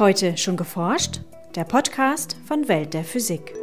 Heute 0.00 0.36
schon 0.36 0.56
geforscht? 0.56 1.20
Der 1.54 1.62
Podcast 1.62 2.36
von 2.48 2.66
Welt 2.66 2.94
der 2.94 3.04
Physik. 3.04 3.54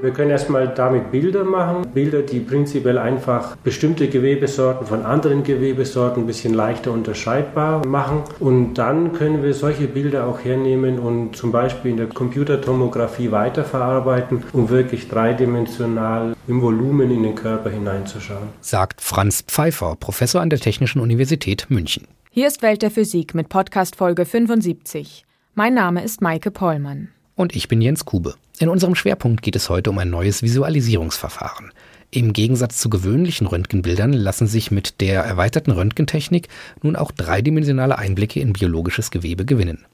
Wir 0.00 0.10
können 0.12 0.30
erstmal 0.30 0.68
damit 0.68 1.10
Bilder 1.10 1.44
machen. 1.44 1.86
Bilder, 1.92 2.22
die 2.22 2.40
prinzipiell 2.40 2.96
einfach 2.96 3.56
bestimmte 3.56 4.08
Gewebesorten 4.08 4.86
von 4.86 5.04
anderen 5.04 5.44
Gewebesorten 5.44 6.22
ein 6.22 6.26
bisschen 6.26 6.54
leichter 6.54 6.92
unterscheidbar 6.92 7.86
machen. 7.86 8.22
Und 8.38 8.72
dann 8.74 9.12
können 9.12 9.42
wir 9.42 9.52
solche 9.52 9.86
Bilder 9.86 10.26
auch 10.26 10.42
hernehmen 10.42 10.98
und 10.98 11.36
zum 11.36 11.52
Beispiel 11.52 11.90
in 11.90 11.98
der 11.98 12.06
Computertomographie 12.06 13.30
weiterverarbeiten, 13.30 14.44
um 14.54 14.70
wirklich 14.70 15.08
dreidimensional 15.08 16.34
im 16.48 16.62
Volumen 16.62 17.10
in 17.10 17.22
den 17.22 17.34
Körper 17.34 17.68
hineinzuschauen. 17.68 18.48
Sagt 18.62 19.02
Franz 19.02 19.42
Pfeiffer, 19.46 19.94
Professor 20.00 20.40
an 20.40 20.48
der 20.48 20.60
Technischen 20.60 21.02
Universität 21.02 21.66
München. 21.68 22.06
Hier 22.32 22.46
ist 22.46 22.62
Welt 22.62 22.82
der 22.82 22.92
Physik 22.92 23.34
mit 23.34 23.48
Podcast 23.48 23.96
Folge 23.96 24.24
75. 24.24 25.24
Mein 25.56 25.74
Name 25.74 26.04
ist 26.04 26.20
Maike 26.20 26.52
Pollmann. 26.52 27.08
Und 27.34 27.56
ich 27.56 27.66
bin 27.66 27.82
Jens 27.82 28.04
Kube. 28.04 28.36
In 28.60 28.68
unserem 28.68 28.94
Schwerpunkt 28.94 29.42
geht 29.42 29.56
es 29.56 29.68
heute 29.68 29.90
um 29.90 29.98
ein 29.98 30.10
neues 30.10 30.40
Visualisierungsverfahren. 30.40 31.72
Im 32.12 32.32
Gegensatz 32.32 32.78
zu 32.78 32.88
gewöhnlichen 32.88 33.48
Röntgenbildern 33.48 34.12
lassen 34.12 34.46
sich 34.46 34.70
mit 34.70 35.00
der 35.00 35.24
erweiterten 35.24 35.72
Röntgentechnik 35.72 36.46
nun 36.84 36.94
auch 36.94 37.10
dreidimensionale 37.10 37.98
Einblicke 37.98 38.38
in 38.38 38.52
biologisches 38.52 39.10
Gewebe 39.10 39.44
gewinnen. 39.44 39.84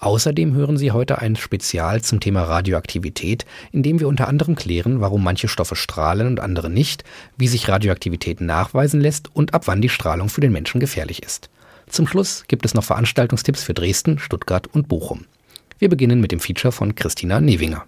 Außerdem 0.00 0.54
hören 0.54 0.78
Sie 0.78 0.90
heute 0.90 1.18
ein 1.18 1.36
Spezial 1.36 2.02
zum 2.02 2.18
Thema 2.18 2.42
Radioaktivität, 2.42 3.46
in 3.70 3.84
dem 3.84 4.00
wir 4.00 4.08
unter 4.08 4.26
anderem 4.26 4.56
klären, 4.56 5.00
warum 5.00 5.22
manche 5.22 5.46
Stoffe 5.46 5.76
strahlen 5.76 6.26
und 6.26 6.40
andere 6.40 6.68
nicht, 6.68 7.04
wie 7.36 7.46
sich 7.46 7.68
Radioaktivität 7.68 8.40
nachweisen 8.40 9.00
lässt 9.00 9.32
und 9.36 9.54
ab 9.54 9.68
wann 9.68 9.82
die 9.82 9.88
Strahlung 9.88 10.28
für 10.28 10.40
den 10.40 10.50
Menschen 10.50 10.80
gefährlich 10.80 11.22
ist. 11.22 11.48
Zum 11.88 12.06
Schluss 12.06 12.44
gibt 12.48 12.66
es 12.66 12.74
noch 12.74 12.84
Veranstaltungstipps 12.84 13.62
für 13.62 13.72
Dresden, 13.72 14.18
Stuttgart 14.18 14.66
und 14.66 14.88
Bochum. 14.88 15.24
Wir 15.78 15.88
beginnen 15.88 16.20
mit 16.20 16.32
dem 16.32 16.40
Feature 16.40 16.72
von 16.72 16.94
Christina 16.94 17.40
Newinger. 17.40 17.84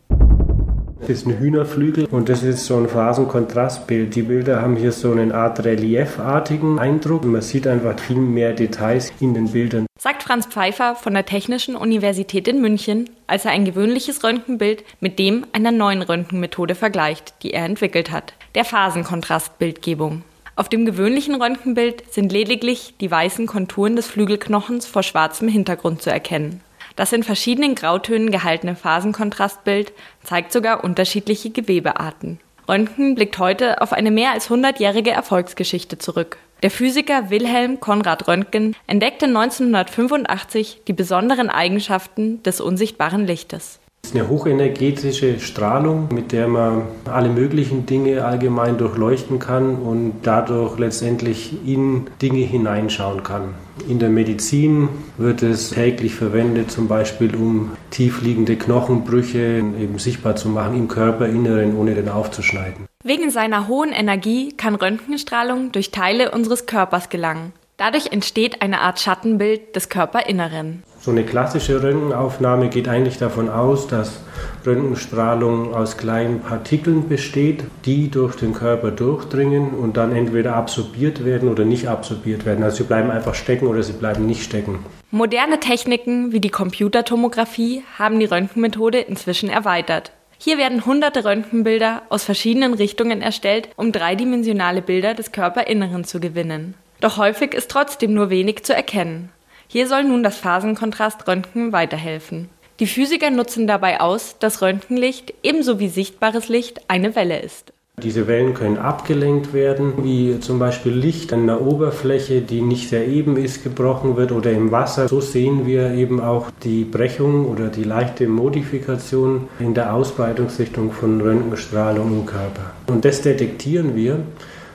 Das 1.00 1.10
ist 1.10 1.26
ein 1.26 1.38
Hühnerflügel 1.38 2.06
und 2.06 2.28
das 2.28 2.42
ist 2.42 2.66
so 2.66 2.76
ein 2.76 2.88
Phasenkontrastbild. 2.88 4.14
Die 4.14 4.22
Bilder 4.22 4.60
haben 4.60 4.76
hier 4.76 4.92
so 4.92 5.12
eine 5.12 5.32
Art 5.34 5.64
reliefartigen 5.64 6.78
Eindruck. 6.78 7.24
Man 7.24 7.40
sieht 7.40 7.66
einfach 7.66 7.98
viel 7.98 8.16
mehr 8.16 8.52
Details 8.52 9.12
in 9.20 9.34
den 9.34 9.50
Bildern. 9.50 9.86
Sagt 9.98 10.22
Franz 10.22 10.46
Pfeiffer 10.46 10.96
von 10.96 11.14
der 11.14 11.24
Technischen 11.24 11.76
Universität 11.76 12.48
in 12.48 12.60
München, 12.60 13.10
als 13.26 13.44
er 13.44 13.52
ein 13.52 13.64
gewöhnliches 13.64 14.22
Röntgenbild 14.22 14.84
mit 15.00 15.18
dem 15.18 15.46
einer 15.52 15.72
neuen 15.72 16.02
Röntgenmethode 16.02 16.74
vergleicht, 16.74 17.34
die 17.42 17.52
er 17.52 17.64
entwickelt 17.64 18.10
hat, 18.10 18.34
der 18.54 18.64
Phasenkontrastbildgebung. 18.64 20.22
Auf 20.58 20.68
dem 20.68 20.84
gewöhnlichen 20.84 21.40
Röntgenbild 21.40 22.12
sind 22.12 22.32
lediglich 22.32 22.94
die 23.00 23.08
weißen 23.08 23.46
Konturen 23.46 23.94
des 23.94 24.08
Flügelknochens 24.08 24.88
vor 24.88 25.04
schwarzem 25.04 25.46
Hintergrund 25.46 26.02
zu 26.02 26.10
erkennen. 26.10 26.62
Das 26.96 27.12
in 27.12 27.22
verschiedenen 27.22 27.76
Grautönen 27.76 28.32
gehaltene 28.32 28.74
Phasenkontrastbild 28.74 29.92
zeigt 30.24 30.50
sogar 30.50 30.82
unterschiedliche 30.82 31.50
Gewebearten. 31.50 32.40
Röntgen 32.68 33.14
blickt 33.14 33.38
heute 33.38 33.80
auf 33.80 33.92
eine 33.92 34.10
mehr 34.10 34.32
als 34.32 34.50
100-jährige 34.50 35.12
Erfolgsgeschichte 35.12 35.98
zurück. 35.98 36.38
Der 36.64 36.72
Physiker 36.72 37.30
Wilhelm 37.30 37.78
Konrad 37.78 38.26
Röntgen 38.26 38.74
entdeckte 38.88 39.26
1985 39.26 40.80
die 40.88 40.92
besonderen 40.92 41.50
Eigenschaften 41.50 42.42
des 42.42 42.60
unsichtbaren 42.60 43.28
Lichtes. 43.28 43.78
Ist 44.08 44.14
eine 44.14 44.30
hochenergetische 44.30 45.38
Strahlung, 45.38 46.08
mit 46.14 46.32
der 46.32 46.48
man 46.48 46.84
alle 47.04 47.28
möglichen 47.28 47.84
Dinge 47.84 48.24
allgemein 48.24 48.78
durchleuchten 48.78 49.38
kann 49.38 49.74
und 49.74 50.14
dadurch 50.22 50.78
letztendlich 50.78 51.52
in 51.66 52.06
Dinge 52.22 52.38
hineinschauen 52.38 53.22
kann. 53.22 53.52
In 53.86 53.98
der 53.98 54.08
Medizin 54.08 54.88
wird 55.18 55.42
es 55.42 55.72
täglich 55.72 56.14
verwendet, 56.14 56.70
zum 56.70 56.88
Beispiel 56.88 57.36
um 57.36 57.72
tiefliegende 57.90 58.56
Knochenbrüche 58.56 59.58
eben 59.78 59.98
sichtbar 59.98 60.36
zu 60.36 60.48
machen 60.48 60.78
im 60.78 60.88
Körperinneren, 60.88 61.76
ohne 61.76 61.94
den 61.94 62.08
aufzuschneiden. 62.08 62.86
Wegen 63.04 63.28
seiner 63.28 63.68
hohen 63.68 63.92
Energie 63.92 64.54
kann 64.56 64.74
Röntgenstrahlung 64.74 65.70
durch 65.72 65.90
Teile 65.90 66.30
unseres 66.30 66.64
Körpers 66.64 67.10
gelangen. 67.10 67.52
Dadurch 67.76 68.10
entsteht 68.10 68.62
eine 68.62 68.80
Art 68.80 69.00
Schattenbild 69.00 69.76
des 69.76 69.90
Körperinneren. 69.90 70.82
So 71.00 71.12
eine 71.12 71.24
klassische 71.24 71.82
Röntgenaufnahme 71.82 72.68
geht 72.68 72.88
eigentlich 72.88 73.18
davon 73.18 73.48
aus, 73.48 73.86
dass 73.86 74.20
Röntgenstrahlung 74.66 75.72
aus 75.74 75.96
kleinen 75.96 76.40
Partikeln 76.40 77.08
besteht, 77.08 77.64
die 77.84 78.10
durch 78.10 78.34
den 78.34 78.52
Körper 78.52 78.90
durchdringen 78.90 79.70
und 79.70 79.96
dann 79.96 80.14
entweder 80.14 80.56
absorbiert 80.56 81.24
werden 81.24 81.48
oder 81.48 81.64
nicht 81.64 81.88
absorbiert 81.88 82.44
werden. 82.44 82.64
Also 82.64 82.78
sie 82.78 82.84
bleiben 82.84 83.10
einfach 83.10 83.34
stecken 83.34 83.68
oder 83.68 83.82
sie 83.82 83.92
bleiben 83.92 84.26
nicht 84.26 84.42
stecken. 84.42 84.80
Moderne 85.10 85.60
Techniken 85.60 86.32
wie 86.32 86.40
die 86.40 86.50
Computertomographie 86.50 87.84
haben 87.98 88.18
die 88.18 88.26
Röntgenmethode 88.26 88.98
inzwischen 88.98 89.48
erweitert. 89.48 90.12
Hier 90.36 90.58
werden 90.58 90.84
hunderte 90.84 91.24
Röntgenbilder 91.24 92.02
aus 92.10 92.24
verschiedenen 92.24 92.74
Richtungen 92.74 93.22
erstellt, 93.22 93.68
um 93.76 93.92
dreidimensionale 93.92 94.82
Bilder 94.82 95.14
des 95.14 95.32
Körperinneren 95.32 96.04
zu 96.04 96.20
gewinnen. 96.20 96.74
Doch 97.00 97.16
häufig 97.16 97.54
ist 97.54 97.70
trotzdem 97.70 98.14
nur 98.14 98.30
wenig 98.30 98.64
zu 98.64 98.74
erkennen. 98.74 99.30
Hier 99.70 99.86
soll 99.86 100.04
nun 100.04 100.22
das 100.22 100.38
Phasenkontraströntgen 100.38 101.72
weiterhelfen. 101.72 102.48
Die 102.80 102.86
Physiker 102.86 103.30
nutzen 103.30 103.66
dabei 103.66 104.00
aus, 104.00 104.36
dass 104.38 104.62
Röntgenlicht 104.62 105.34
ebenso 105.42 105.78
wie 105.78 105.88
sichtbares 105.88 106.48
Licht 106.48 106.80
eine 106.88 107.14
Welle 107.14 107.38
ist. 107.40 107.74
Diese 108.02 108.26
Wellen 108.26 108.54
können 108.54 108.78
abgelenkt 108.78 109.52
werden, 109.52 110.04
wie 110.04 110.40
zum 110.40 110.58
Beispiel 110.58 110.92
Licht 110.92 111.34
an 111.34 111.42
einer 111.42 111.60
Oberfläche, 111.60 112.40
die 112.40 112.62
nicht 112.62 112.88
sehr 112.88 113.06
eben 113.08 113.36
ist, 113.36 113.62
gebrochen 113.62 114.16
wird 114.16 114.32
oder 114.32 114.52
im 114.52 114.72
Wasser. 114.72 115.06
So 115.06 115.20
sehen 115.20 115.66
wir 115.66 115.90
eben 115.90 116.20
auch 116.20 116.50
die 116.62 116.84
Brechung 116.84 117.44
oder 117.44 117.68
die 117.68 117.84
leichte 117.84 118.26
Modifikation 118.26 119.48
in 119.58 119.74
der 119.74 119.92
Ausbreitungsrichtung 119.92 120.92
von 120.92 121.20
Röntgenstrahlung 121.20 122.20
im 122.20 122.24
Körper. 122.24 122.70
Und 122.86 123.04
das 123.04 123.20
detektieren 123.20 123.94
wir 123.94 124.20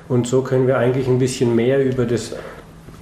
und 0.09 0.27
so 0.27 0.41
können 0.41 0.67
wir 0.67 0.77
eigentlich 0.77 1.07
ein 1.07 1.17
bisschen 1.17 1.55
mehr 1.55 1.83
über 1.83 2.05
das 2.05 2.35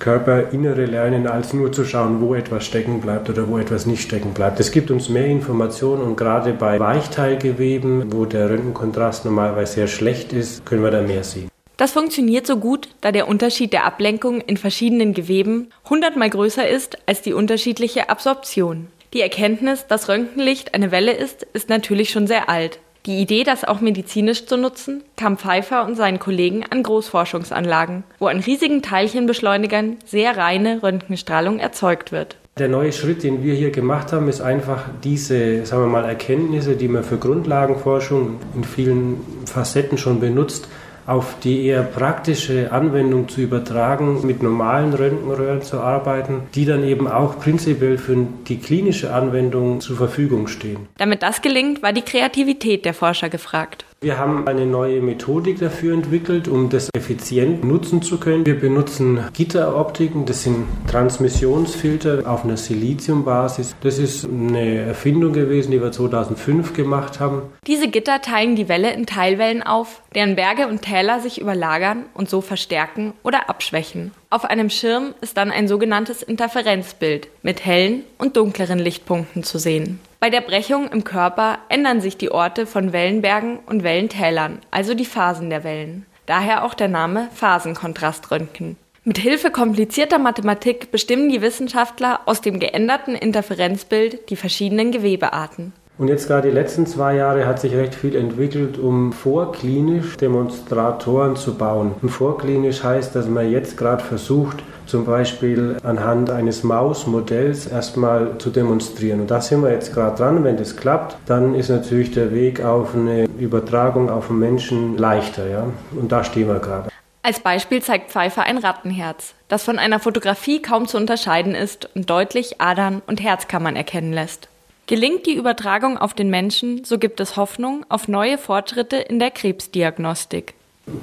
Körperinnere 0.02 0.86
lernen, 0.86 1.28
als 1.28 1.54
nur 1.54 1.72
zu 1.72 1.86
schauen, 1.86 2.22
wo 2.22 2.34
etwas 2.34 2.66
stecken 2.66 3.02
bleibt 3.02 3.30
oder 3.30 3.48
wo 3.48 3.60
etwas 3.60 3.86
nicht 3.86 4.02
stecken 4.02 4.34
bleibt. 4.34 4.60
Es 4.60 4.72
gibt 4.72 4.90
uns 4.90 5.10
mehr 5.10 5.28
Informationen 5.28 6.02
und 6.02 6.18
gerade 6.18 6.54
bei 6.54 6.80
Weichteilgeweben, 6.80 8.12
wo 8.12 8.26
der 8.26 8.50
Röntgenkontrast 8.50 9.26
normalerweise 9.26 9.74
sehr 9.74 9.88
schlecht 9.88 10.34
ist, 10.34 10.66
können 10.66 10.84
wir 10.84 10.90
da 10.90 11.04
mehr 11.04 11.24
sehen. 11.24 11.50
Das 11.78 11.92
funktioniert 11.92 12.48
so 12.48 12.58
gut, 12.58 12.90
da 13.02 13.12
der 13.12 13.28
Unterschied 13.28 13.74
der 13.74 13.86
Ablenkung 13.86 14.42
in 14.42 14.58
verschiedenen 14.58 15.14
Geweben 15.14 15.70
hundertmal 15.88 16.32
größer 16.32 16.68
ist 16.68 16.98
als 17.06 17.22
die 17.22 17.34
unterschiedliche 17.34 18.10
Absorption. 18.10 18.88
Die 19.14 19.22
Erkenntnis, 19.22 19.86
dass 19.88 20.10
Röntgenlicht 20.10 20.74
eine 20.74 20.92
Welle 20.92 21.12
ist, 21.12 21.44
ist 21.54 21.70
natürlich 21.70 22.10
schon 22.10 22.26
sehr 22.26 22.50
alt. 22.50 22.80
Die 23.08 23.20
Idee, 23.20 23.44
das 23.44 23.64
auch 23.64 23.82
medizinisch 23.82 24.46
zu 24.46 24.58
nutzen, 24.58 25.04
kam 25.18 25.38
Pfeiffer 25.38 25.86
und 25.86 25.96
seinen 25.96 26.20
Kollegen 26.20 26.64
an 26.70 26.84
Großforschungsanlagen, 26.84 28.04
wo 28.20 28.28
an 28.28 28.40
riesigen 28.40 28.84
Teilchenbeschleunigern 28.84 29.98
sehr 30.06 30.38
reine 30.38 30.84
Röntgenstrahlung 30.84 31.58
erzeugt 31.58 32.12
wird. 32.12 32.38
Der 32.60 32.68
neue 32.68 32.92
Schritt, 32.92 33.24
den 33.24 33.44
wir 33.44 33.56
hier 33.56 33.72
gemacht 33.72 34.12
haben, 34.12 34.28
ist 34.28 34.42
einfach 34.42 34.84
diese, 35.04 35.66
sagen 35.66 35.84
wir 35.84 35.88
mal, 35.88 36.06
Erkenntnisse, 36.06 36.76
die 36.76 36.90
man 36.90 37.04
für 37.04 37.18
Grundlagenforschung 37.18 38.40
in 38.56 38.64
vielen 38.64 39.22
Facetten 39.46 39.98
schon 39.98 40.20
benutzt, 40.20 40.68
auf 41.08 41.36
die 41.44 41.66
eher 41.66 41.84
praktische 41.84 42.72
Anwendung 42.72 43.28
zu 43.28 43.42
übertragen, 43.42 44.26
mit 44.26 44.44
normalen 44.44 44.94
Röntgenröhren 44.94 45.62
zu 45.62 45.80
arbeiten, 45.80 46.44
die 46.56 46.66
dann 46.66 46.84
eben 46.84 47.08
auch 47.08 47.40
prinzipiell 47.40 47.98
für 47.98 48.28
die 48.48 48.60
klinische 48.60 49.14
Anwendung 49.14 49.82
zur 49.82 49.98
Verfügung 49.98 50.48
stehen. 50.48 50.88
Damit 50.98 51.24
das 51.24 51.42
gelingt, 51.42 51.82
war 51.84 51.94
die 51.94 52.02
Kreativität 52.02 52.86
der 52.86 52.94
Forscher 52.94 53.30
gefragt. 53.30 53.86
Wir 54.04 54.18
haben 54.18 54.48
eine 54.48 54.66
neue 54.66 55.00
Methodik 55.00 55.60
dafür 55.60 55.94
entwickelt, 55.94 56.48
um 56.48 56.70
das 56.70 56.90
effizient 56.96 57.64
nutzen 57.64 58.02
zu 58.02 58.20
können. 58.20 58.48
Wir 58.48 58.60
benutzen 58.60 59.20
Gitteroptiken, 59.32 60.26
das 60.26 60.42
sind 60.42 60.66
Transmissionsfilter 60.88 62.24
auf 62.26 62.44
einer 62.44 62.58
Siliziumbasis. 62.58 63.76
Das 63.82 64.00
ist 64.00 64.26
eine 64.26 64.80
Erfindung 64.80 65.34
gewesen, 65.34 65.70
die 65.70 65.80
wir 65.80 65.92
2005 65.92 66.74
gemacht 66.74 67.20
haben. 67.20 67.44
Diese 67.68 67.90
Gitter 67.90 68.24
teilen 68.24 68.56
die 68.56 68.68
Welle 68.68 68.92
in 68.92 69.06
Teilwellen 69.06 69.62
auf, 69.62 70.02
deren 70.16 70.36
Berge 70.36 70.68
und 70.68 70.82
Täler 70.82 71.20
sich 71.20 71.40
überlagern 71.40 72.06
und 72.16 72.28
so 72.28 72.42
verstärken 72.42 73.14
oder 73.22 73.52
abschwächen. 73.52 74.14
Auf 74.32 74.46
einem 74.46 74.72
Schirm 74.72 75.14
ist 75.22 75.38
dann 75.38 75.52
ein 75.52 75.68
sogenanntes 75.68 76.24
Interferenzbild 76.24 77.28
mit 77.44 77.64
hellen 77.64 78.02
und 78.18 78.36
dunkleren 78.36 78.80
Lichtpunkten 78.80 79.44
zu 79.44 79.60
sehen. 79.60 80.00
Bei 80.22 80.30
der 80.30 80.42
Brechung 80.42 80.88
im 80.90 81.04
Körper 81.04 81.58
ändern 81.68 82.00
sich 82.00 82.16
die 82.16 82.30
Orte 82.30 82.68
von 82.68 82.94
Wellenbergen 82.94 83.58
und 83.66 83.82
Wellentälern, 83.84 84.60
also 84.70 84.94
die 84.94 85.06
Phasen 85.06 85.50
der 85.50 85.64
Wellen. 85.64 86.06
Daher 86.28 86.64
auch 86.64 86.76
der 86.76 86.90
Name 86.90 87.28
Phasenkontraströntgen. 87.34 88.78
Mit 89.04 89.18
Hilfe 89.18 89.50
komplizierter 89.50 90.20
Mathematik 90.20 90.92
bestimmen 90.92 91.30
die 91.30 91.42
Wissenschaftler 91.42 92.20
aus 92.28 92.40
dem 92.40 92.60
geänderten 92.60 93.16
Interferenzbild 93.16 94.30
die 94.30 94.36
verschiedenen 94.36 94.92
Gewebearten. 94.92 95.74
Und 95.98 96.08
jetzt 96.08 96.28
gerade 96.28 96.50
die 96.50 96.54
letzten 96.54 96.88
zwei 96.88 97.16
Jahre 97.16 97.46
hat 97.46 97.60
sich 97.60 97.76
recht 97.76 97.94
viel 97.94 98.16
entwickelt, 98.16 98.80
um 98.80 99.14
vorklinisch 99.14 100.18
Demonstratoren 100.18 101.36
zu 101.36 101.56
bauen. 101.56 101.92
Und 102.02 102.10
vorklinisch 102.10 102.84
heißt, 102.84 103.16
dass 103.16 103.28
man 103.28 103.52
jetzt 103.52 103.78
gerade 103.78 104.04
versucht, 104.04 104.64
zum 104.88 105.06
Beispiel 105.06 105.78
anhand 105.84 106.32
eines 106.32 106.64
Mausmodells 106.64 107.68
erstmal 107.68 108.38
zu 108.40 108.50
demonstrieren. 108.50 109.22
Und 109.22 109.32
da 109.32 109.42
sind 109.42 109.62
wir 109.64 109.72
jetzt 109.72 109.94
gerade 109.94 110.18
dran. 110.18 110.44
Wenn 110.44 110.58
das 110.58 110.76
klappt, 110.76 111.18
dann 111.28 111.56
ist 111.56 111.70
natürlich 111.70 112.12
der 112.12 112.34
Weg 112.34 112.64
auf 112.64 112.96
eine 112.96 113.26
Übertragung 113.40 114.10
auf 114.10 114.28
den 114.28 114.40
Menschen 114.40 114.98
leichter. 114.98 115.48
Ja? 115.48 115.68
Und 115.92 116.12
da 116.12 116.24
stehen 116.24 116.48
wir 116.48 116.60
gerade. 116.60 116.90
Als 117.24 117.40
Beispiel 117.40 117.82
zeigt 117.84 118.10
Pfeiffer 118.10 118.44
ein 118.44 118.58
Rattenherz, 118.58 119.36
das 119.48 119.64
von 119.64 119.78
einer 119.78 120.00
Fotografie 120.00 120.62
kaum 120.62 120.88
zu 120.88 120.98
unterscheiden 120.98 121.54
ist 121.54 121.88
und 121.96 122.10
deutlich 122.10 122.60
Adern 122.60 123.04
und 123.06 123.22
Herzkammern 123.22 123.76
erkennen 123.76 124.12
lässt. 124.12 124.51
Gelingt 124.92 125.26
die 125.26 125.36
Übertragung 125.36 125.98
auf 125.98 126.14
den 126.14 126.30
Menschen, 126.30 126.84
so 126.84 126.98
gibt 126.98 127.22
es 127.22 127.38
Hoffnung 127.38 127.86
auf 127.88 128.10
neue 128.10 128.38
Fortschritte 128.38 128.98
in 128.98 129.20
der 129.20 129.32
Krebsdiagnostik. 129.32 130.54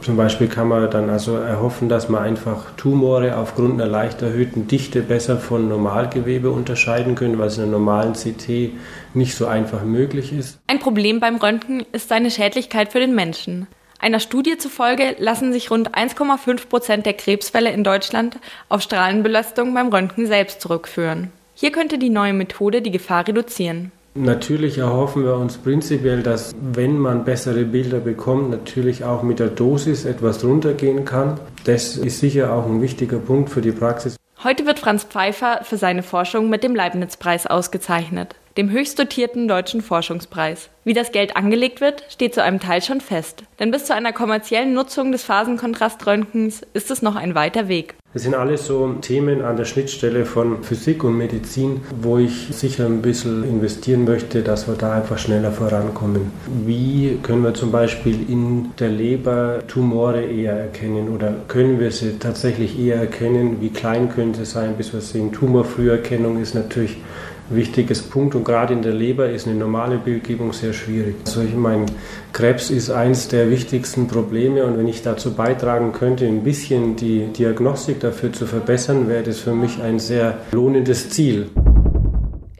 Zum 0.02 0.14
Beispiel 0.14 0.46
kann 0.46 0.68
man 0.68 0.90
dann 0.90 1.08
also 1.08 1.36
erhoffen, 1.36 1.88
dass 1.88 2.10
man 2.10 2.22
einfach 2.22 2.66
Tumore 2.76 3.38
aufgrund 3.38 3.80
einer 3.80 3.90
leicht 3.90 4.20
erhöhten 4.20 4.68
Dichte 4.68 5.00
besser 5.00 5.38
von 5.38 5.70
Normalgewebe 5.70 6.50
unterscheiden 6.50 7.14
können, 7.14 7.38
was 7.38 7.56
in 7.56 7.62
einer 7.62 7.72
normalen 7.72 8.12
CT 8.12 8.74
nicht 9.14 9.34
so 9.34 9.46
einfach 9.46 9.82
möglich 9.84 10.34
ist. 10.34 10.58
Ein 10.66 10.80
Problem 10.80 11.18
beim 11.18 11.36
Röntgen 11.36 11.86
ist 11.92 12.10
seine 12.10 12.30
Schädlichkeit 12.30 12.92
für 12.92 13.00
den 13.00 13.14
Menschen. 13.14 13.68
Einer 14.00 14.20
Studie 14.20 14.58
zufolge 14.58 15.16
lassen 15.18 15.54
sich 15.54 15.70
rund 15.70 15.96
1,5 15.96 16.68
Prozent 16.68 17.06
der 17.06 17.14
Krebsfälle 17.14 17.70
in 17.70 17.84
Deutschland 17.84 18.36
auf 18.68 18.82
Strahlenbelastung 18.82 19.72
beim 19.72 19.88
Röntgen 19.88 20.26
selbst 20.26 20.60
zurückführen. 20.60 21.32
Hier 21.60 21.72
könnte 21.72 21.98
die 21.98 22.08
neue 22.08 22.34
Methode 22.34 22.82
die 22.82 22.92
Gefahr 22.92 23.26
reduzieren. 23.26 23.90
Natürlich 24.14 24.78
erhoffen 24.78 25.24
wir 25.24 25.34
uns 25.34 25.56
prinzipiell, 25.56 26.22
dass 26.22 26.54
wenn 26.60 26.96
man 26.98 27.24
bessere 27.24 27.64
Bilder 27.64 27.98
bekommt, 27.98 28.50
natürlich 28.50 29.02
auch 29.02 29.24
mit 29.24 29.40
der 29.40 29.48
Dosis 29.48 30.04
etwas 30.04 30.44
runtergehen 30.44 31.04
kann. 31.04 31.40
Das 31.64 31.96
ist 31.96 32.20
sicher 32.20 32.52
auch 32.52 32.66
ein 32.66 32.80
wichtiger 32.80 33.18
Punkt 33.18 33.50
für 33.50 33.60
die 33.60 33.72
Praxis. 33.72 34.14
Heute 34.44 34.66
wird 34.66 34.78
Franz 34.78 35.02
Pfeiffer 35.02 35.62
für 35.64 35.78
seine 35.78 36.04
Forschung 36.04 36.48
mit 36.48 36.62
dem 36.62 36.76
Leibniz-Preis 36.76 37.48
ausgezeichnet, 37.48 38.36
dem 38.56 38.70
höchst 38.70 38.96
dotierten 38.96 39.48
deutschen 39.48 39.82
Forschungspreis. 39.82 40.70
Wie 40.84 40.94
das 40.94 41.10
Geld 41.10 41.36
angelegt 41.36 41.80
wird, 41.80 42.04
steht 42.08 42.34
zu 42.34 42.42
einem 42.44 42.60
Teil 42.60 42.82
schon 42.82 43.00
fest. 43.00 43.42
Denn 43.58 43.72
bis 43.72 43.86
zu 43.86 43.96
einer 43.96 44.12
kommerziellen 44.12 44.74
Nutzung 44.74 45.10
des 45.10 45.24
Phasenkontraströntgens 45.24 46.62
ist 46.72 46.92
es 46.92 47.02
noch 47.02 47.16
ein 47.16 47.34
weiter 47.34 47.66
Weg. 47.66 47.96
Das 48.14 48.22
sind 48.22 48.34
alles 48.34 48.66
so 48.66 48.94
Themen 49.02 49.42
an 49.42 49.58
der 49.58 49.66
Schnittstelle 49.66 50.24
von 50.24 50.62
Physik 50.62 51.04
und 51.04 51.18
Medizin, 51.18 51.82
wo 52.00 52.16
ich 52.16 52.48
sicher 52.52 52.86
ein 52.86 53.02
bisschen 53.02 53.44
investieren 53.44 54.06
möchte, 54.06 54.42
dass 54.42 54.66
wir 54.66 54.76
da 54.76 54.94
einfach 54.94 55.18
schneller 55.18 55.52
vorankommen. 55.52 56.32
Wie 56.64 57.18
können 57.22 57.44
wir 57.44 57.52
zum 57.52 57.70
Beispiel 57.70 58.18
in 58.26 58.70
der 58.78 58.88
Leber 58.88 59.58
Tumore 59.68 60.22
eher 60.22 60.54
erkennen 60.54 61.10
oder 61.10 61.34
können 61.48 61.80
wir 61.80 61.90
sie 61.90 62.18
tatsächlich 62.18 62.80
eher 62.80 62.96
erkennen? 62.96 63.58
Wie 63.60 63.68
klein 63.68 64.08
können 64.08 64.32
sie 64.32 64.46
sein, 64.46 64.76
bis 64.78 64.94
wir 64.94 65.02
sehen? 65.02 65.30
Tumorfrüherkennung 65.30 66.40
ist 66.40 66.54
natürlich 66.54 66.96
wichtiges 67.50 68.02
Punkt 68.02 68.34
und 68.34 68.44
gerade 68.44 68.72
in 68.74 68.82
der 68.82 68.92
Leber 68.92 69.30
ist 69.30 69.46
eine 69.46 69.56
normale 69.56 69.98
Bildgebung 69.98 70.52
sehr 70.52 70.72
schwierig. 70.72 71.16
Also 71.24 71.42
ich 71.42 71.54
meine, 71.54 71.86
Krebs 72.32 72.70
ist 72.70 72.90
eines 72.90 73.28
der 73.28 73.50
wichtigsten 73.50 74.08
Probleme 74.08 74.64
und 74.64 74.78
wenn 74.78 74.88
ich 74.88 75.02
dazu 75.02 75.34
beitragen 75.34 75.92
könnte, 75.92 76.26
ein 76.26 76.42
bisschen 76.42 76.96
die 76.96 77.26
Diagnostik 77.26 78.00
dafür 78.00 78.32
zu 78.32 78.46
verbessern, 78.46 79.08
wäre 79.08 79.22
das 79.22 79.38
für 79.38 79.54
mich 79.54 79.82
ein 79.82 79.98
sehr 79.98 80.38
lohnendes 80.52 81.10
Ziel. 81.10 81.50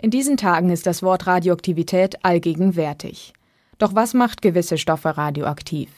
In 0.01 0.11
diesen 0.11 0.37
Tagen 0.37 0.71
ist 0.71 0.87
das 0.87 1.03
Wort 1.03 1.27
Radioaktivität 1.27 2.25
allgegenwärtig. 2.25 3.33
Doch 3.79 3.95
was 3.95 4.15
macht 4.15 4.43
gewisse 4.43 4.79
Stoffe 4.79 5.17
radioaktiv? 5.17 5.91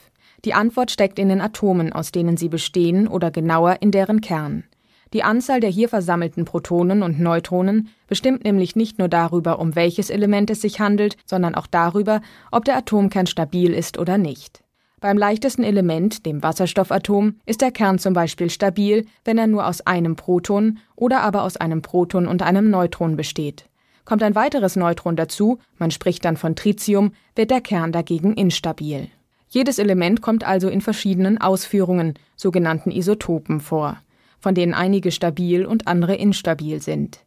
Die 0.45 0.55
Antwort 0.55 0.91
steckt 0.91 1.19
in 1.19 1.29
den 1.29 1.41
Atomen, 1.41 1.93
aus 1.93 2.13
denen 2.13 2.37
sie 2.37 2.49
bestehen 2.49 3.09
oder 3.09 3.31
genauer 3.31 3.77
in 3.81 3.91
deren 3.91 4.23
Kern. 4.23 4.65
Die 5.13 5.25
Anzahl 5.25 5.59
der 5.59 5.71
hier 5.71 5.89
versammelten 5.89 6.45
Protonen 6.45 7.03
und 7.03 7.19
Neutronen 7.19 7.89
bestimmt 8.07 8.45
nämlich 8.45 8.77
nicht 8.77 8.99
nur 8.99 9.09
darüber, 9.09 9.59
um 9.59 9.75
welches 9.75 10.09
Element 10.09 10.51
es 10.51 10.61
sich 10.61 10.79
handelt, 10.79 11.17
sondern 11.27 11.57
auch 11.57 11.67
darüber, 11.67 12.21
ob 12.53 12.65
der 12.65 12.77
Atomkern 12.77 13.27
stabil 13.27 13.75
ist 13.75 13.99
oder 13.99 14.19
nicht. 14.19 14.63
Beim 15.01 15.17
leichtesten 15.17 15.65
Element, 15.65 16.27
dem 16.27 16.43
Wasserstoffatom, 16.43 17.37
ist 17.47 17.63
der 17.63 17.73
Kern 17.73 17.99
zum 17.99 18.13
Beispiel 18.13 18.51
stabil, 18.51 19.07
wenn 19.25 19.39
er 19.39 19.47
nur 19.47 19.67
aus 19.67 19.81
einem 19.81 20.15
Proton 20.15 20.79
oder 20.95 21.23
aber 21.23 21.43
aus 21.43 21.57
einem 21.57 21.83
Proton 21.83 22.29
und 22.29 22.43
einem 22.43 22.71
Neutron 22.71 23.17
besteht. 23.17 23.65
Kommt 24.05 24.23
ein 24.23 24.35
weiteres 24.35 24.77
Neutron 24.77 25.17
dazu, 25.17 25.59
man 25.79 25.91
spricht 25.91 26.25
dann 26.25 26.37
von 26.37 26.55
Tritium, 26.55 27.13
wird 27.35 27.51
der 27.51 27.63
Kern 27.63 27.93
dagegen 27.93 28.35
instabil. 28.35 29.09
Jedes 29.49 29.79
Element 29.79 30.21
kommt 30.21 30.45
also 30.45 30.69
in 30.69 30.83
verschiedenen 30.83 31.41
Ausführungen, 31.41 32.15
sogenannten 32.37 32.91
Isotopen, 32.91 33.61
vor 33.61 33.99
von 34.41 34.55
denen 34.55 34.75
einige 34.75 35.13
stabil 35.13 35.65
und 35.65 35.87
andere 35.87 36.15
instabil 36.15 36.81
sind. 36.83 37.21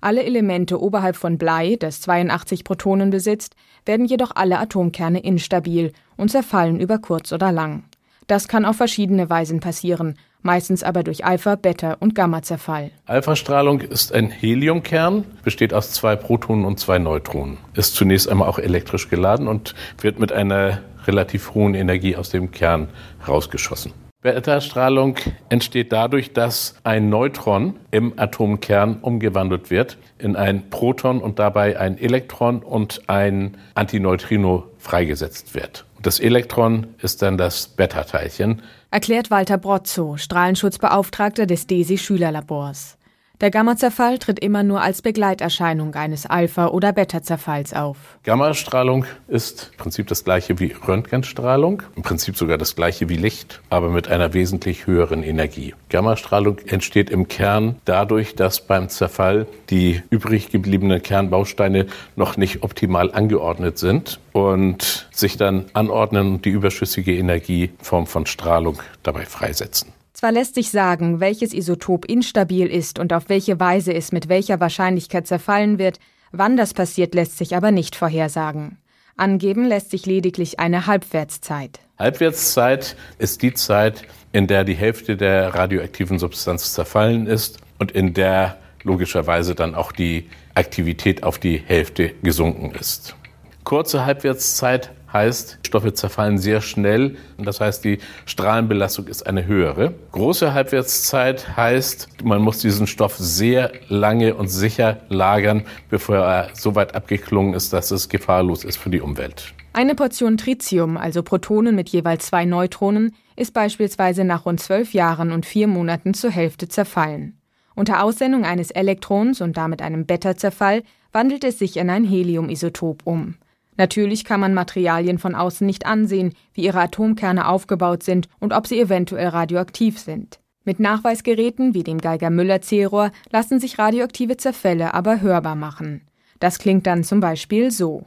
Alle 0.00 0.24
Elemente 0.24 0.80
oberhalb 0.80 1.16
von 1.16 1.36
Blei, 1.36 1.76
das 1.78 2.00
82 2.00 2.64
Protonen 2.64 3.10
besitzt, 3.10 3.54
werden 3.84 4.06
jedoch 4.06 4.30
alle 4.34 4.58
Atomkerne 4.58 5.20
instabil 5.20 5.92
und 6.16 6.30
zerfallen 6.30 6.80
über 6.80 6.98
kurz 6.98 7.32
oder 7.32 7.52
lang. 7.52 7.84
Das 8.26 8.48
kann 8.48 8.64
auf 8.64 8.76
verschiedene 8.76 9.28
Weisen 9.28 9.60
passieren, 9.60 10.16
meistens 10.40 10.82
aber 10.82 11.02
durch 11.02 11.24
Alpha-, 11.24 11.56
Beta- 11.56 11.96
und 11.98 12.14
Gamma-Zerfall. 12.14 12.92
Alpha-Strahlung 13.06 13.80
ist 13.80 14.14
ein 14.14 14.30
Heliumkern, 14.30 15.24
besteht 15.42 15.74
aus 15.74 15.92
zwei 15.92 16.16
Protonen 16.16 16.64
und 16.64 16.78
zwei 16.78 16.98
Neutronen, 16.98 17.58
ist 17.74 17.94
zunächst 17.94 18.28
einmal 18.28 18.48
auch 18.48 18.58
elektrisch 18.58 19.08
geladen 19.08 19.48
und 19.48 19.74
wird 20.00 20.18
mit 20.18 20.32
einer 20.32 20.80
relativ 21.06 21.54
hohen 21.54 21.74
Energie 21.74 22.16
aus 22.16 22.30
dem 22.30 22.52
Kern 22.52 22.88
rausgeschossen. 23.26 23.92
Beta-Strahlung 24.22 25.16
entsteht 25.48 25.92
dadurch, 25.92 26.34
dass 26.34 26.74
ein 26.84 27.08
Neutron 27.08 27.76
im 27.90 28.18
Atomkern 28.18 28.98
umgewandelt 29.00 29.70
wird 29.70 29.96
in 30.18 30.36
ein 30.36 30.68
Proton 30.68 31.22
und 31.22 31.38
dabei 31.38 31.80
ein 31.80 31.96
Elektron 31.96 32.62
und 32.62 33.08
ein 33.08 33.56
Antineutrino 33.74 34.64
freigesetzt 34.76 35.54
wird. 35.54 35.86
Das 36.02 36.20
Elektron 36.20 36.88
ist 37.00 37.22
dann 37.22 37.38
das 37.38 37.68
Beta-Teilchen. 37.68 38.60
Erklärt 38.90 39.30
Walter 39.30 39.56
Brozzo, 39.56 40.18
Strahlenschutzbeauftragter 40.18 41.46
des 41.46 41.66
DESI 41.66 41.96
Schülerlabors. 41.96 42.98
Der 43.40 43.50
Gammazerfall 43.50 44.18
tritt 44.18 44.38
immer 44.38 44.62
nur 44.62 44.82
als 44.82 45.00
Begleiterscheinung 45.00 45.94
eines 45.94 46.26
Alpha- 46.26 46.66
oder 46.66 46.92
Beta-Zerfalls 46.92 47.72
auf. 47.72 47.96
Gammastrahlung 48.22 49.06
ist 49.28 49.70
im 49.72 49.78
Prinzip 49.78 50.08
das 50.08 50.24
gleiche 50.24 50.58
wie 50.58 50.74
Röntgenstrahlung, 50.86 51.82
im 51.96 52.02
Prinzip 52.02 52.36
sogar 52.36 52.58
das 52.58 52.76
gleiche 52.76 53.08
wie 53.08 53.16
Licht, 53.16 53.62
aber 53.70 53.88
mit 53.88 54.08
einer 54.08 54.34
wesentlich 54.34 54.86
höheren 54.86 55.22
Energie. 55.22 55.74
Gammastrahlung 55.88 56.58
entsteht 56.66 57.08
im 57.08 57.28
Kern 57.28 57.76
dadurch, 57.86 58.34
dass 58.34 58.60
beim 58.60 58.90
Zerfall 58.90 59.46
die 59.70 60.02
übrig 60.10 60.50
gebliebenen 60.50 61.00
Kernbausteine 61.02 61.86
noch 62.16 62.36
nicht 62.36 62.62
optimal 62.62 63.10
angeordnet 63.10 63.78
sind 63.78 64.20
und 64.32 65.08
sich 65.12 65.38
dann 65.38 65.64
anordnen 65.72 66.34
und 66.34 66.44
die 66.44 66.50
überschüssige 66.50 67.16
Energie 67.16 67.70
in 67.78 67.84
Form 67.84 68.06
von 68.06 68.26
Strahlung 68.26 68.82
dabei 69.02 69.24
freisetzen. 69.24 69.94
Zwar 70.20 70.32
lässt 70.32 70.54
sich 70.54 70.70
sagen, 70.70 71.18
welches 71.20 71.54
Isotop 71.54 72.04
instabil 72.04 72.66
ist 72.66 72.98
und 72.98 73.14
auf 73.14 73.30
welche 73.30 73.58
Weise 73.58 73.94
es 73.94 74.12
mit 74.12 74.28
welcher 74.28 74.60
Wahrscheinlichkeit 74.60 75.26
zerfallen 75.26 75.78
wird, 75.78 75.98
wann 76.30 76.58
das 76.58 76.74
passiert, 76.74 77.14
lässt 77.14 77.38
sich 77.38 77.56
aber 77.56 77.70
nicht 77.70 77.96
vorhersagen. 77.96 78.76
Angeben 79.16 79.64
lässt 79.64 79.90
sich 79.90 80.04
lediglich 80.04 80.60
eine 80.60 80.86
Halbwertszeit. 80.86 81.80
Halbwertszeit 81.98 82.96
ist 83.18 83.40
die 83.40 83.54
Zeit, 83.54 84.02
in 84.30 84.46
der 84.46 84.64
die 84.64 84.74
Hälfte 84.74 85.16
der 85.16 85.54
radioaktiven 85.54 86.18
Substanz 86.18 86.74
zerfallen 86.74 87.26
ist 87.26 87.56
und 87.78 87.90
in 87.90 88.12
der 88.12 88.58
logischerweise 88.82 89.54
dann 89.54 89.74
auch 89.74 89.90
die 89.90 90.28
Aktivität 90.52 91.22
auf 91.22 91.38
die 91.38 91.56
Hälfte 91.56 92.10
gesunken 92.22 92.72
ist. 92.78 93.16
Kurze 93.64 94.04
Halbwertszeit 94.04 94.90
heißt, 95.12 95.58
Stoffe 95.66 95.92
zerfallen 95.94 96.38
sehr 96.38 96.60
schnell. 96.60 97.16
Das 97.38 97.60
heißt, 97.60 97.84
die 97.84 97.98
Strahlenbelastung 98.26 99.06
ist 99.06 99.26
eine 99.26 99.46
höhere. 99.46 99.94
Große 100.12 100.54
Halbwertszeit 100.54 101.56
heißt, 101.56 102.24
man 102.24 102.42
muss 102.42 102.58
diesen 102.58 102.86
Stoff 102.86 103.16
sehr 103.16 103.72
lange 103.88 104.34
und 104.34 104.48
sicher 104.48 105.00
lagern, 105.08 105.64
bevor 105.88 106.16
er 106.16 106.48
so 106.54 106.74
weit 106.74 106.94
abgeklungen 106.94 107.54
ist, 107.54 107.72
dass 107.72 107.90
es 107.90 108.08
gefahrlos 108.08 108.64
ist 108.64 108.76
für 108.76 108.90
die 108.90 109.00
Umwelt. 109.00 109.54
Eine 109.72 109.94
Portion 109.94 110.36
Tritium, 110.36 110.96
also 110.96 111.22
Protonen 111.22 111.76
mit 111.76 111.88
jeweils 111.90 112.26
zwei 112.26 112.44
Neutronen, 112.44 113.14
ist 113.36 113.54
beispielsweise 113.54 114.24
nach 114.24 114.44
rund 114.44 114.60
zwölf 114.60 114.92
Jahren 114.94 115.30
und 115.30 115.46
vier 115.46 115.68
Monaten 115.68 116.12
zur 116.12 116.30
Hälfte 116.30 116.66
zerfallen. 116.66 117.38
Unter 117.76 118.02
Aussendung 118.02 118.44
eines 118.44 118.72
Elektrons 118.72 119.40
und 119.40 119.56
damit 119.56 119.80
einem 119.80 120.06
Beta-Zerfall 120.06 120.82
wandelt 121.12 121.44
es 121.44 121.58
sich 121.58 121.76
in 121.76 121.88
ein 121.88 122.04
Heliumisotop 122.04 123.02
um. 123.04 123.36
Natürlich 123.80 124.26
kann 124.26 124.40
man 124.40 124.52
Materialien 124.52 125.16
von 125.16 125.34
außen 125.34 125.66
nicht 125.66 125.86
ansehen, 125.86 126.34
wie 126.52 126.64
ihre 126.64 126.80
Atomkerne 126.80 127.48
aufgebaut 127.48 128.02
sind 128.02 128.28
und 128.38 128.52
ob 128.52 128.66
sie 128.66 128.78
eventuell 128.78 129.28
radioaktiv 129.28 129.98
sind. 129.98 130.38
Mit 130.64 130.80
Nachweisgeräten 130.80 131.72
wie 131.72 131.82
dem 131.82 131.96
Geiger-Müller-Zählrohr 131.96 133.10
lassen 133.30 133.58
sich 133.58 133.78
radioaktive 133.78 134.36
Zerfälle 134.36 134.92
aber 134.92 135.22
hörbar 135.22 135.54
machen. 135.54 136.02
Das 136.40 136.58
klingt 136.58 136.86
dann 136.86 137.04
zum 137.04 137.20
Beispiel 137.20 137.70
so. 137.70 138.04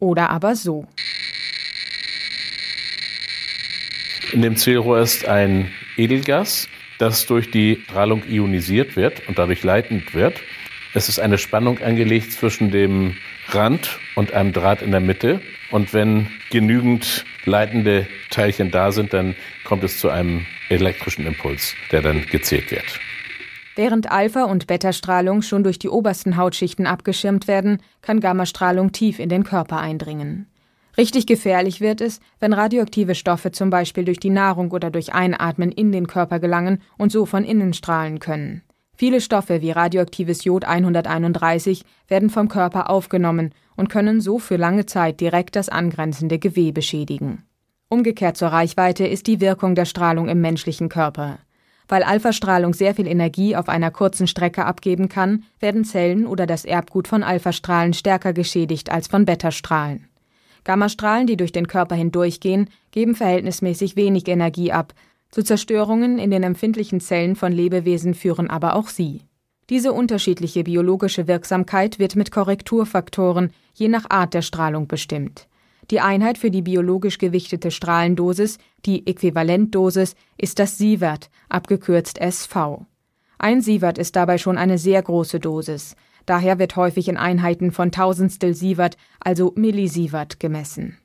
Oder 0.00 0.28
aber 0.28 0.54
so. 0.56 0.86
In 4.30 4.42
dem 4.42 4.56
Zählrohr 4.56 5.00
ist 5.00 5.26
ein 5.26 5.70
Edelgas, 5.96 6.68
das 6.98 7.24
durch 7.24 7.50
die 7.50 7.80
Strahlung 7.84 8.22
ionisiert 8.28 8.94
wird 8.94 9.26
und 9.26 9.38
dadurch 9.38 9.62
leitend 9.62 10.12
wird. 10.12 10.38
Es 10.96 11.08
ist 11.08 11.18
eine 11.18 11.38
Spannung 11.38 11.80
angelegt 11.80 12.32
zwischen 12.32 12.70
dem 12.70 13.16
Rand 13.48 13.98
und 14.14 14.32
einem 14.32 14.52
Draht 14.52 14.80
in 14.80 14.92
der 14.92 15.00
Mitte. 15.00 15.40
Und 15.72 15.92
wenn 15.92 16.28
genügend 16.50 17.24
leitende 17.44 18.06
Teilchen 18.30 18.70
da 18.70 18.92
sind, 18.92 19.12
dann 19.12 19.34
kommt 19.64 19.82
es 19.82 19.98
zu 19.98 20.08
einem 20.08 20.46
elektrischen 20.68 21.26
Impuls, 21.26 21.74
der 21.90 22.00
dann 22.02 22.24
gezählt 22.26 22.70
wird. 22.70 22.84
Während 23.74 24.12
Alpha- 24.12 24.44
und 24.44 24.68
Beta-Strahlung 24.68 25.42
schon 25.42 25.64
durch 25.64 25.80
die 25.80 25.88
obersten 25.88 26.36
Hautschichten 26.36 26.86
abgeschirmt 26.86 27.48
werden, 27.48 27.82
kann 28.00 28.20
Gammastrahlung 28.20 28.92
tief 28.92 29.18
in 29.18 29.28
den 29.28 29.42
Körper 29.42 29.80
eindringen. 29.80 30.46
Richtig 30.96 31.26
gefährlich 31.26 31.80
wird 31.80 32.00
es, 32.00 32.20
wenn 32.38 32.52
radioaktive 32.52 33.16
Stoffe 33.16 33.50
zum 33.50 33.68
Beispiel 33.68 34.04
durch 34.04 34.20
die 34.20 34.30
Nahrung 34.30 34.70
oder 34.70 34.90
durch 34.90 35.12
Einatmen 35.12 35.72
in 35.72 35.90
den 35.90 36.06
Körper 36.06 36.38
gelangen 36.38 36.80
und 36.96 37.10
so 37.10 37.26
von 37.26 37.42
innen 37.42 37.72
strahlen 37.72 38.20
können. 38.20 38.62
Viele 38.96 39.20
Stoffe 39.20 39.60
wie 39.60 39.72
radioaktives 39.72 40.44
Jod 40.44 40.64
131 40.64 41.84
werden 42.06 42.30
vom 42.30 42.48
Körper 42.48 42.90
aufgenommen 42.90 43.52
und 43.76 43.88
können 43.88 44.20
so 44.20 44.38
für 44.38 44.56
lange 44.56 44.86
Zeit 44.86 45.20
direkt 45.20 45.56
das 45.56 45.68
angrenzende 45.68 46.38
Gewebe 46.38 46.80
schädigen. 46.80 47.42
Umgekehrt 47.88 48.36
zur 48.36 48.48
Reichweite 48.48 49.06
ist 49.06 49.26
die 49.26 49.40
Wirkung 49.40 49.74
der 49.74 49.84
Strahlung 49.84 50.28
im 50.28 50.40
menschlichen 50.40 50.88
Körper. 50.88 51.38
Weil 51.86 52.02
Alphastrahlung 52.02 52.72
sehr 52.72 52.94
viel 52.94 53.06
Energie 53.06 53.56
auf 53.56 53.68
einer 53.68 53.90
kurzen 53.90 54.26
Strecke 54.26 54.64
abgeben 54.64 55.08
kann, 55.08 55.44
werden 55.60 55.84
Zellen 55.84 56.26
oder 56.26 56.46
das 56.46 56.64
Erbgut 56.64 57.08
von 57.08 57.22
Alphastrahlen 57.22 57.92
stärker 57.92 58.32
geschädigt 58.32 58.90
als 58.90 59.06
von 59.06 59.26
Betastrahlen. 59.26 60.08
Gammastrahlen, 60.64 61.26
die 61.26 61.36
durch 61.36 61.52
den 61.52 61.68
Körper 61.68 61.94
hindurchgehen, 61.94 62.70
geben 62.90 63.14
verhältnismäßig 63.14 63.96
wenig 63.96 64.26
Energie 64.28 64.72
ab, 64.72 64.94
zu 65.34 65.42
Zerstörungen 65.42 66.20
in 66.20 66.30
den 66.30 66.44
empfindlichen 66.44 67.00
Zellen 67.00 67.34
von 67.34 67.50
Lebewesen 67.50 68.14
führen 68.14 68.48
aber 68.48 68.76
auch 68.76 68.86
sie. 68.86 69.22
Diese 69.68 69.92
unterschiedliche 69.92 70.62
biologische 70.62 71.26
Wirksamkeit 71.26 71.98
wird 71.98 72.14
mit 72.14 72.30
Korrekturfaktoren 72.30 73.50
je 73.74 73.88
nach 73.88 74.08
Art 74.10 74.32
der 74.32 74.42
Strahlung 74.42 74.86
bestimmt. 74.86 75.48
Die 75.90 75.98
Einheit 75.98 76.38
für 76.38 76.52
die 76.52 76.62
biologisch 76.62 77.18
gewichtete 77.18 77.72
Strahlendosis, 77.72 78.58
die 78.86 79.08
Äquivalentdosis, 79.08 80.14
ist 80.38 80.60
das 80.60 80.78
Sievert, 80.78 81.30
abgekürzt 81.48 82.18
SV. 82.18 82.86
Ein 83.36 83.60
Sievert 83.60 83.98
ist 83.98 84.14
dabei 84.14 84.38
schon 84.38 84.56
eine 84.56 84.78
sehr 84.78 85.02
große 85.02 85.40
Dosis. 85.40 85.96
Daher 86.26 86.60
wird 86.60 86.76
häufig 86.76 87.08
in 87.08 87.16
Einheiten 87.16 87.72
von 87.72 87.90
Tausendstel 87.90 88.54
Sievert, 88.54 88.96
also 89.18 89.52
Millisievert, 89.56 90.38
gemessen. 90.38 90.96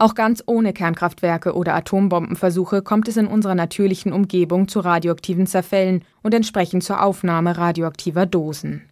Auch 0.00 0.14
ganz 0.14 0.44
ohne 0.46 0.72
Kernkraftwerke 0.72 1.56
oder 1.56 1.74
Atombombenversuche 1.74 2.82
kommt 2.82 3.08
es 3.08 3.16
in 3.16 3.26
unserer 3.26 3.56
natürlichen 3.56 4.12
Umgebung 4.12 4.68
zu 4.68 4.78
radioaktiven 4.78 5.48
Zerfällen 5.48 6.04
und 6.22 6.34
entsprechend 6.34 6.84
zur 6.84 7.02
Aufnahme 7.02 7.58
radioaktiver 7.58 8.24
Dosen. 8.24 8.82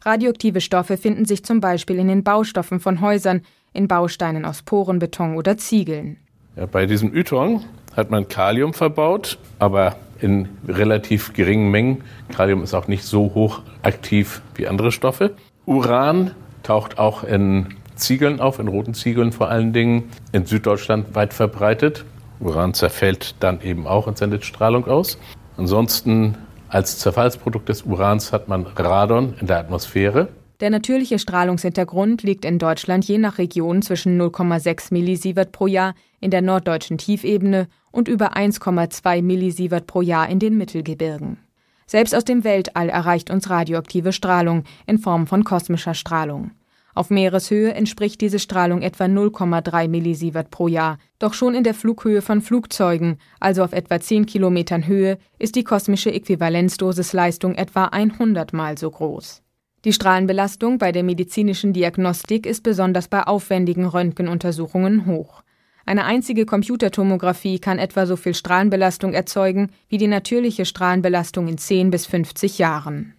Radioaktive 0.00 0.62
Stoffe 0.62 0.96
finden 0.96 1.26
sich 1.26 1.44
zum 1.44 1.60
Beispiel 1.60 1.98
in 1.98 2.08
den 2.08 2.24
Baustoffen 2.24 2.80
von 2.80 3.02
Häusern, 3.02 3.42
in 3.74 3.88
Bausteinen 3.88 4.46
aus 4.46 4.62
Porenbeton 4.62 5.36
oder 5.36 5.58
Ziegeln. 5.58 6.16
Ja, 6.56 6.64
bei 6.64 6.86
diesem 6.86 7.14
Ytong 7.14 7.62
hat 7.94 8.10
man 8.10 8.26
Kalium 8.28 8.72
verbaut, 8.72 9.36
aber 9.58 9.96
in 10.22 10.48
relativ 10.66 11.34
geringen 11.34 11.70
Mengen. 11.70 12.04
Kalium 12.34 12.62
ist 12.62 12.72
auch 12.72 12.88
nicht 12.88 13.04
so 13.04 13.34
hoch 13.34 13.60
aktiv 13.82 14.40
wie 14.54 14.66
andere 14.66 14.92
Stoffe. 14.92 15.34
Uran 15.66 16.30
taucht 16.62 16.98
auch 16.98 17.22
in 17.22 17.66
Ziegeln 17.96 18.40
auf, 18.40 18.58
in 18.58 18.68
roten 18.68 18.94
Ziegeln 18.94 19.32
vor 19.32 19.48
allen 19.48 19.72
Dingen, 19.72 20.10
in 20.32 20.46
Süddeutschland 20.46 21.14
weit 21.14 21.34
verbreitet. 21.34 22.04
Uran 22.40 22.74
zerfällt 22.74 23.36
dann 23.40 23.60
eben 23.62 23.86
auch 23.86 24.06
und 24.06 24.18
sendet 24.18 24.44
Strahlung 24.44 24.86
aus. 24.86 25.18
Ansonsten 25.56 26.36
als 26.68 26.98
Zerfallsprodukt 26.98 27.68
des 27.68 27.82
Urans 27.82 28.32
hat 28.32 28.48
man 28.48 28.66
Radon 28.66 29.34
in 29.40 29.46
der 29.46 29.58
Atmosphäre. 29.58 30.28
Der 30.60 30.70
natürliche 30.70 31.18
Strahlungshintergrund 31.18 32.22
liegt 32.22 32.44
in 32.44 32.58
Deutschland 32.58 33.04
je 33.04 33.18
nach 33.18 33.38
Region 33.38 33.82
zwischen 33.82 34.20
0,6 34.20 34.92
Millisievert 34.92 35.52
pro 35.52 35.66
Jahr 35.66 35.94
in 36.20 36.30
der 36.30 36.42
norddeutschen 36.42 36.98
Tiefebene 36.98 37.68
und 37.90 38.08
über 38.08 38.36
1,2 38.36 39.22
Millisievert 39.22 39.86
pro 39.86 40.00
Jahr 40.00 40.28
in 40.28 40.38
den 40.38 40.56
Mittelgebirgen. 40.56 41.38
Selbst 41.86 42.14
aus 42.14 42.24
dem 42.24 42.44
Weltall 42.44 42.88
erreicht 42.88 43.30
uns 43.30 43.50
radioaktive 43.50 44.12
Strahlung 44.12 44.64
in 44.86 44.98
Form 44.98 45.26
von 45.26 45.44
kosmischer 45.44 45.94
Strahlung. 45.94 46.52
Auf 46.94 47.10
Meereshöhe 47.10 47.74
entspricht 47.74 48.20
diese 48.20 48.38
Strahlung 48.38 48.82
etwa 48.82 49.04
0,3 49.04 49.88
Millisievert 49.88 50.50
pro 50.50 50.68
Jahr. 50.68 50.98
Doch 51.18 51.34
schon 51.34 51.54
in 51.54 51.64
der 51.64 51.74
Flughöhe 51.74 52.22
von 52.22 52.40
Flugzeugen, 52.40 53.18
also 53.40 53.64
auf 53.64 53.72
etwa 53.72 54.00
10 54.00 54.26
Kilometern 54.26 54.86
Höhe, 54.86 55.18
ist 55.38 55.56
die 55.56 55.64
kosmische 55.64 56.12
Äquivalenzdosisleistung 56.12 57.56
etwa 57.56 57.86
100 57.86 58.52
mal 58.52 58.78
so 58.78 58.90
groß. 58.90 59.42
Die 59.84 59.92
Strahlenbelastung 59.92 60.78
bei 60.78 60.92
der 60.92 61.02
medizinischen 61.02 61.72
Diagnostik 61.72 62.46
ist 62.46 62.62
besonders 62.62 63.08
bei 63.08 63.24
aufwendigen 63.24 63.86
Röntgenuntersuchungen 63.86 65.06
hoch. 65.06 65.42
Eine 65.84 66.04
einzige 66.04 66.46
Computertomographie 66.46 67.58
kann 67.58 67.78
etwa 67.78 68.06
so 68.06 68.16
viel 68.16 68.34
Strahlenbelastung 68.34 69.12
erzeugen 69.12 69.70
wie 69.88 69.98
die 69.98 70.06
natürliche 70.06 70.64
Strahlenbelastung 70.64 71.48
in 71.48 71.58
10 71.58 71.90
bis 71.90 72.06
50 72.06 72.58
Jahren. 72.58 73.14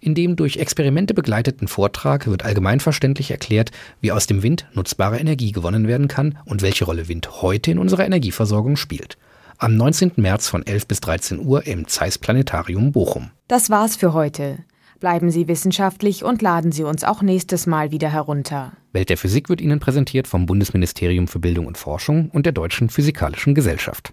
In 0.00 0.14
dem 0.14 0.36
durch 0.36 0.56
Experimente 0.56 1.14
begleiteten 1.14 1.68
Vortrag 1.68 2.26
wird 2.26 2.44
allgemeinverständlich 2.44 3.30
erklärt, 3.30 3.70
wie 4.00 4.12
aus 4.12 4.26
dem 4.26 4.42
Wind 4.42 4.66
nutzbare 4.74 5.18
Energie 5.18 5.52
gewonnen 5.52 5.88
werden 5.88 6.08
kann 6.08 6.38
und 6.44 6.62
welche 6.62 6.84
Rolle 6.84 7.08
Wind 7.08 7.42
heute 7.42 7.70
in 7.70 7.78
unserer 7.78 8.04
Energieversorgung 8.04 8.76
spielt. 8.76 9.16
Am 9.58 9.74
19. 9.76 10.12
März 10.16 10.48
von 10.48 10.66
11 10.66 10.86
bis 10.86 11.00
13 11.00 11.44
Uhr 11.44 11.66
im 11.66 11.88
Zeiss 11.88 12.18
Planetarium 12.18 12.92
Bochum. 12.92 13.30
Das 13.48 13.70
war's 13.70 13.96
für 13.96 14.12
heute. 14.12 14.58
Bleiben 15.00 15.30
Sie 15.30 15.46
wissenschaftlich 15.46 16.24
und 16.24 16.40
laden 16.40 16.72
Sie 16.72 16.82
uns 16.82 17.04
auch 17.04 17.22
nächstes 17.22 17.66
Mal 17.66 17.90
wieder 17.90 18.10
herunter. 18.10 18.72
Welt 18.92 19.10
der 19.10 19.18
Physik 19.18 19.48
wird 19.48 19.60
Ihnen 19.60 19.78
präsentiert 19.78 20.26
vom 20.26 20.46
Bundesministerium 20.46 21.28
für 21.28 21.38
Bildung 21.38 21.66
und 21.66 21.76
Forschung 21.76 22.30
und 22.32 22.46
der 22.46 22.52
Deutschen 22.52 22.88
Physikalischen 22.88 23.54
Gesellschaft. 23.54 24.12